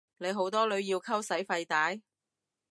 [0.17, 1.95] 你好多女要溝使費大？